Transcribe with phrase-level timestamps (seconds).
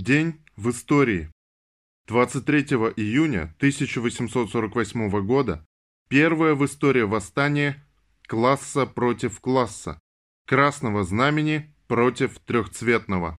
[0.00, 1.28] День в истории.
[2.06, 2.60] 23
[2.94, 5.66] июня 1848 года
[6.08, 7.84] первое в истории восстание
[8.28, 9.98] класса против класса,
[10.46, 13.36] красного знамени против трехцветного.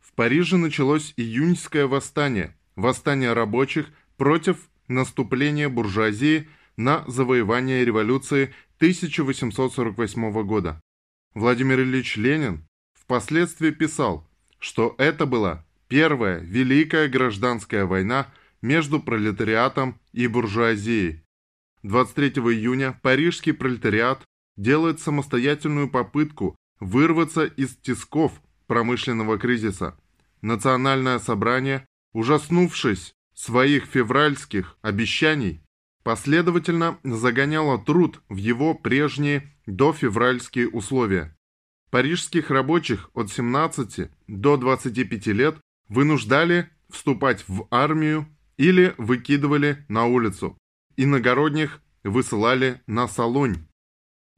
[0.00, 6.48] В Париже началось июньское восстание, восстание рабочих против наступления буржуазии
[6.78, 10.80] на завоевание революции 1848 года.
[11.34, 14.26] Владимир Ильич Ленин впоследствии писал,
[14.58, 18.28] что это была первая Великая гражданская война
[18.62, 21.22] между пролетариатом и буржуазией.
[21.82, 24.22] 23 июня парижский пролетариат
[24.56, 28.32] делает самостоятельную попытку вырваться из тисков
[28.66, 29.96] промышленного кризиса.
[30.42, 35.62] Национальное собрание, ужаснувшись своих февральских обещаний,
[36.02, 41.36] последовательно загоняло труд в его прежние дофевральские условия.
[41.90, 50.56] Парижских рабочих от 17 до 25 лет вынуждали вступать в армию или выкидывали на улицу.
[50.96, 53.66] Иногородних высылали на Солонь.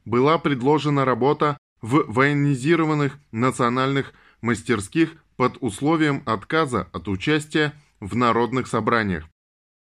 [0.04, 9.28] Была предложена работа в военизированных национальных мастерских под условием отказа от участия в народных собраниях.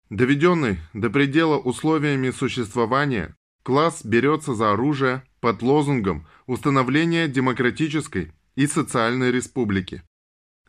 [0.09, 9.31] Доведенный до предела условиями существования, класс берется за оружие под лозунгом установления демократической и социальной
[9.31, 10.03] республики.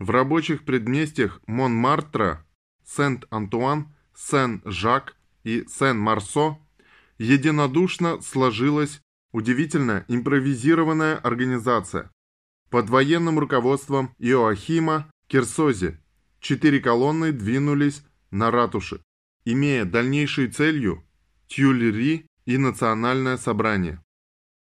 [0.03, 2.45] В рабочих предместьях Монмартра,
[2.85, 6.59] Сент-Антуан, Сен-Жак и Сен-Марсо
[7.19, 9.01] единодушно сложилась
[9.31, 12.11] удивительно импровизированная организация.
[12.69, 16.01] Под военным руководством Иоахима Керсози
[16.41, 19.01] четыре колонны двинулись на ратуши,
[19.45, 21.07] имея дальнейшей целью
[21.47, 24.03] Тюльри и национальное собрание.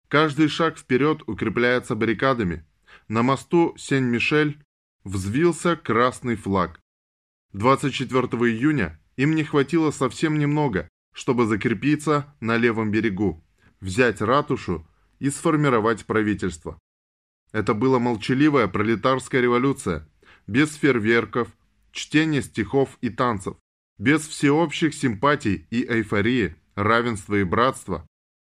[0.10, 2.66] Каждый шаг вперед укрепляется баррикадами.
[3.08, 4.62] На мосту Сен-Мишель
[5.04, 6.80] взвился красный флаг.
[7.54, 13.44] 24 июня им не хватило совсем немного, чтобы закрепиться на левом берегу,
[13.80, 14.88] взять ратушу
[15.20, 16.80] и сформировать правительство.
[17.52, 20.08] Это была молчаливая пролетарская революция,
[20.48, 21.50] без фейерверков,
[21.92, 23.58] чтения стихов и танцев,
[23.98, 28.08] без всеобщих симпатий и эйфории, равенства и братства.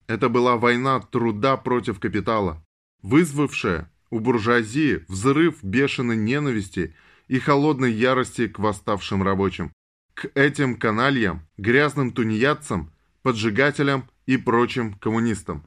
[0.08, 2.64] Это была война труда против капитала,
[3.02, 6.96] вызвавшая у буржуазии взрыв бешеной ненависти
[7.28, 9.72] и холодной ярости к восставшим рабочим,
[10.14, 12.92] к этим канальям, грязным тунеядцам,
[13.22, 15.66] поджигателям и прочим коммунистам.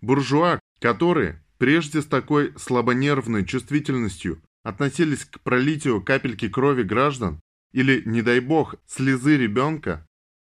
[0.00, 7.40] Буржуа, которые прежде с такой слабонервной чувствительностью относились к пролитию капельки крови граждан
[7.72, 10.06] или, не дай бог, слезы ребенка,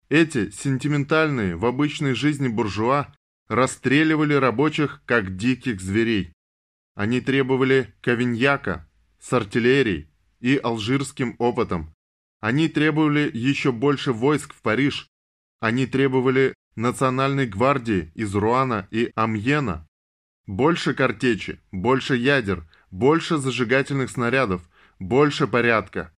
[0.08, 3.14] эти сентиментальные в обычной жизни буржуа
[3.48, 6.32] расстреливали рабочих как диких зверей.
[6.94, 8.88] Они требовали кавиньяка
[9.18, 10.10] с артиллерией
[10.40, 11.94] и алжирским опытом.
[12.40, 15.08] Они требовали еще больше войск в Париж.
[15.60, 19.86] Они требовали национальной гвардии из Руана и Амьена.
[20.46, 26.12] Больше картечи, больше ядер, больше зажигательных снарядов, больше порядка.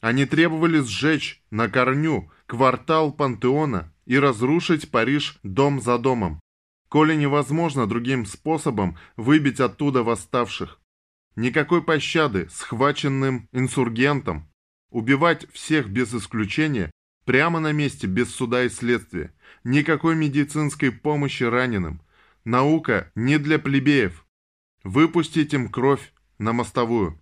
[0.00, 6.40] Они требовали сжечь на корню квартал Пантеона и разрушить Париж дом за домом
[6.88, 10.80] коли невозможно другим способом выбить оттуда восставших.
[11.34, 14.48] Никакой пощады схваченным инсургентам.
[14.90, 16.90] Убивать всех без исключения,
[17.24, 19.34] прямо на месте, без суда и следствия.
[19.64, 22.00] Никакой медицинской помощи раненым.
[22.44, 24.24] Наука не для плебеев.
[24.84, 27.20] Выпустить им кровь на мостовую.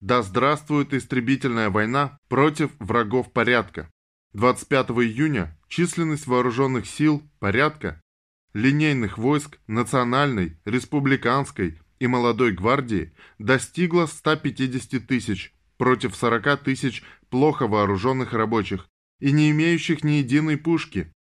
[0.00, 3.90] Да здравствует истребительная война против врагов порядка.
[4.34, 8.00] 25 июня численность вооруженных сил порядка
[8.54, 18.32] линейных войск Национальной, Республиканской и Молодой гвардии достигла 150 тысяч против 40 тысяч плохо вооруженных
[18.32, 18.88] рабочих
[19.20, 21.12] и не имеющих ни единой пушки.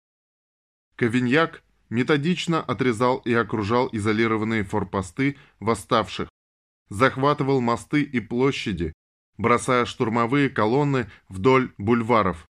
[0.95, 6.29] Кавиньяк методично отрезал и окружал изолированные форпосты восставших,
[6.89, 8.93] захватывал мосты и площади,
[9.37, 12.45] бросая штурмовые колонны вдоль бульваров.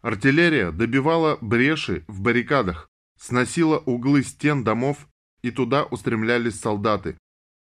[0.00, 2.88] Артиллерия добивала бреши в баррикадах,
[3.18, 5.08] сносила углы стен домов,
[5.42, 7.16] и туда устремлялись солдаты.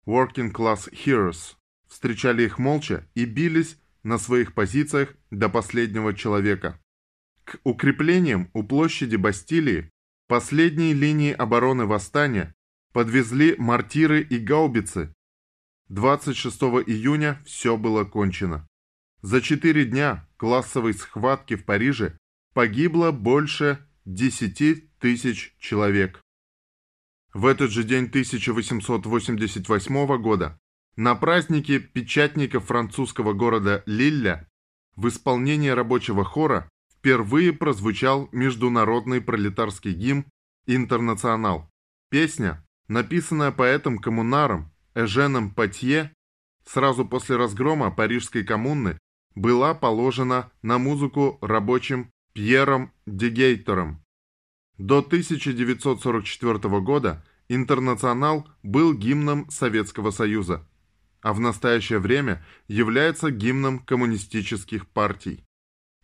[0.07, 1.57] Working Class Heroes
[1.87, 6.81] встречали их молча и бились на своих позициях до последнего человека.
[7.45, 9.91] К укреплениям у площади Бастилии,
[10.27, 12.55] последней линии обороны восстания,
[12.93, 15.13] подвезли мортиры и гаубицы.
[15.89, 18.67] 26 июня все было кончено.
[19.21, 22.19] За четыре дня классовой схватки в Париже
[22.55, 26.23] погибло больше 10 тысяч человек.
[27.35, 30.61] В этот же день 1888 года
[30.95, 34.49] На празднике печатников французского города Лилля
[34.95, 40.25] в исполнении рабочего хора впервые прозвучал международный пролетарский гимн
[40.67, 41.69] «Интернационал».
[42.09, 46.13] Песня, написанная поэтом-коммунаром Эженом Патье
[46.65, 48.99] сразу после разгрома Парижской коммуны,
[49.35, 54.02] была положена на музыку рабочим Пьером Дегейтером.
[54.79, 60.67] До 1944 года «Интернационал» был гимном Советского Союза,
[61.21, 65.45] а в настоящее время является гимном коммунистических партий.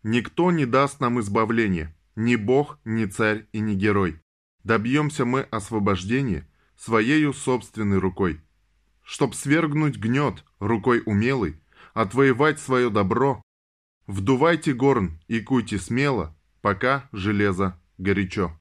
[0.03, 4.21] Никто не даст нам избавления, ни Бог, ни царь и ни герой.
[4.65, 8.43] Добьемся мы освобождения своею собственной рукой.
[9.03, 11.59] Чтоб свергнуть гнет рукой умелой,
[11.95, 13.43] отвоевать свое добро,
[14.07, 18.59] вдувайте горн и куйте смело, пока железо горячо.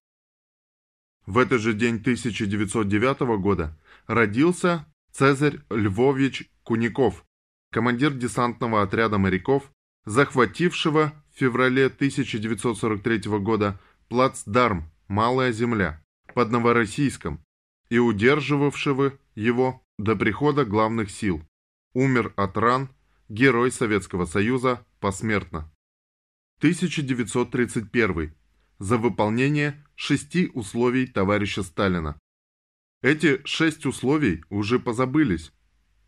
[1.26, 7.26] В этот же день 1909 года родился Цезарь Львович Куников,
[7.72, 9.72] командир десантного отряда моряков,
[10.06, 13.80] захватившего в феврале 1943 года
[14.10, 16.04] плацдарм «Малая земля»
[16.34, 17.44] под Новороссийском
[17.90, 21.44] и удерживавшего его до прихода главных сил.
[21.94, 22.90] Умер от ран,
[23.28, 25.72] герой Советского Союза посмертно.
[26.60, 28.34] 1931
[28.80, 32.18] за выполнение шести условий товарища Сталина.
[33.02, 35.52] Эти шесть условий уже позабылись,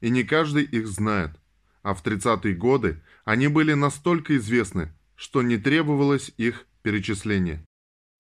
[0.02, 1.40] и не каждый их знает,
[1.82, 7.66] а в 30-е годы они были настолько известны, что не требовалось их перечисление.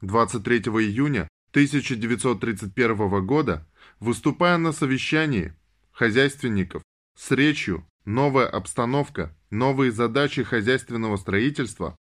[0.01, 3.67] 23 июня 1931 года,
[3.99, 5.53] выступая на совещании
[5.91, 6.83] хозяйственников
[7.17, 11.97] с речью «Новая обстановка, новые задачи хозяйственного строительства»,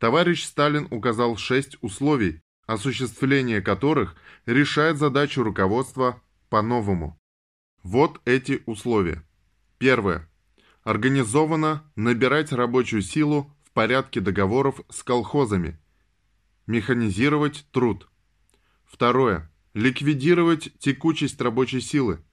[0.00, 4.16] Товарищ Сталин указал шесть условий, осуществление которых
[4.46, 7.20] решает задачу руководства по-новому.
[7.82, 9.22] Вот эти условия.
[9.76, 10.26] Первое.
[10.84, 15.78] Организованно набирать рабочую силу в порядке договоров с колхозами.
[16.66, 18.08] Механизировать труд.
[18.86, 19.52] Второе.
[19.74, 22.24] Ликвидировать текучесть рабочей силы.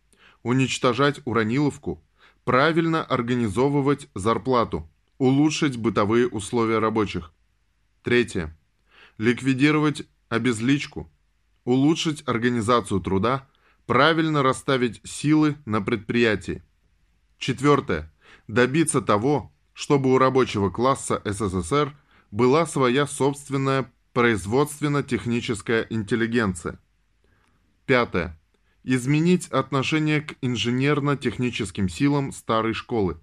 [0.42, 2.02] Уничтожать ураниловку.
[2.46, 4.90] Правильно организовывать зарплату.
[5.18, 7.34] Улучшить бытовые условия рабочих.
[8.08, 8.58] Третье.
[9.18, 11.12] Ликвидировать обезличку,
[11.66, 13.50] улучшить организацию труда,
[13.86, 16.64] правильно расставить силы на предприятии.
[17.38, 18.10] Четвертое.
[18.48, 21.98] Добиться того, чтобы у рабочего класса СССР
[22.32, 26.80] была своя собственная производственно-техническая интеллигенция.
[27.86, 28.40] Пятое.
[28.86, 33.18] Изменить отношение к инженерно-техническим силам старой школы.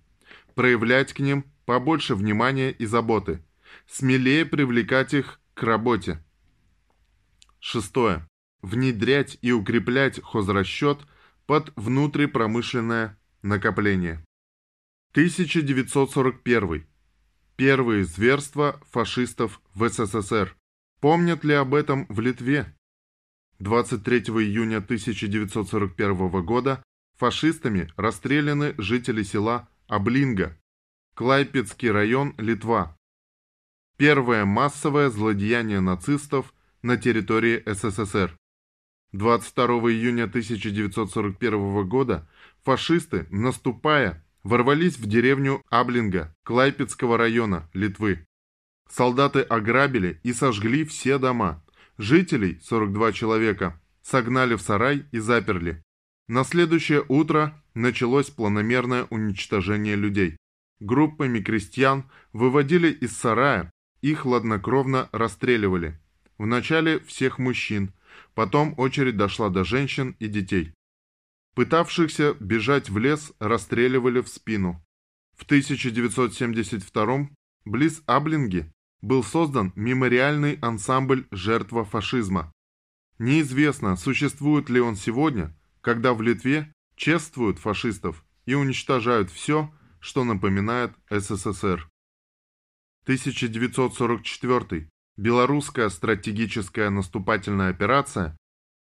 [0.54, 3.42] Проявлять к ним побольше внимания и заботы–
[3.87, 6.23] смелее привлекать их к работе.
[7.61, 8.26] Шестое.
[8.62, 11.06] Внедрять и укреплять хозрасчет
[11.47, 14.25] под внутрипромышленное накопление.
[15.12, 16.87] 1941.
[17.56, 20.56] Первые зверства фашистов в СССР.
[21.00, 22.75] Помнят ли об этом в Литве?
[23.61, 26.82] 23 июня 1941 года
[27.17, 30.59] фашистами расстреляны жители села Аблинга,
[31.15, 32.97] Клайпецкий район, Литва.
[33.96, 36.52] Первое массовое злодеяние нацистов
[36.82, 38.37] на территории СССР.
[39.12, 42.29] 22 июня 1941 года
[42.64, 48.26] фашисты, наступая, ворвались в деревню Аблинга Клайпецкого района Литвы.
[48.91, 51.64] Солдаты ограбили и сожгли все дома.
[51.97, 55.85] Жителей, 42 человека, согнали в сарай и заперли.
[56.26, 60.37] На следующее утро началось планомерное уничтожение людей.
[60.80, 63.71] Группами крестьян выводили из сарая,
[64.04, 65.99] их хладнокровно расстреливали.
[66.37, 67.94] Вначале всех мужчин,
[68.34, 70.75] потом очередь дошла до женщин и детей.
[71.54, 74.84] Пытавшихся бежать в лес расстреливали в спину.
[75.38, 77.30] В 1972
[77.64, 78.70] близ Аблинги
[79.00, 82.52] был создан мемориальный ансамбль «Жертва фашизма».
[83.18, 90.92] Неизвестно, существует ли он сегодня, когда в Литве чествуют фашистов и уничтожают все, что напоминает
[91.08, 91.88] СССР.
[93.04, 94.88] 1944.
[95.18, 98.34] Белорусская стратегическая наступательная операция.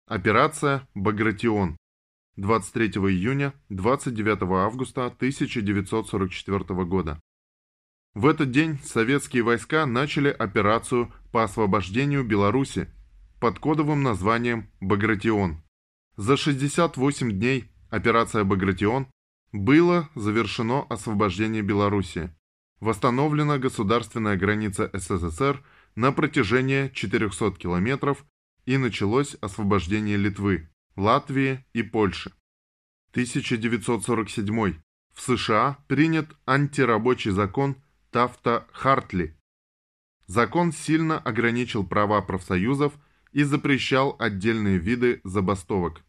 [0.07, 1.79] Операция «Багратион».
[2.37, 7.19] 23 июня 29 августа 1944 года.
[8.13, 12.93] В этот день советские войска начали операцию по освобождению Беларуси
[13.41, 15.63] под кодовым названием «Багратион».
[16.17, 19.07] За 68 дней операция «Багратион»
[19.53, 22.31] было завершено освобождение Беларуси
[22.81, 25.63] восстановлена государственная граница СССР
[25.95, 28.25] на протяжении 400 километров
[28.65, 32.33] и началось освобождение Литвы, Латвии и Польши.
[33.13, 34.81] 1947.
[35.13, 37.77] В США принят антирабочий закон
[38.13, 39.37] Тафта-Хартли.
[40.27, 42.93] Закон сильно ограничил права профсоюзов
[43.33, 46.03] и запрещал отдельные виды забастовок.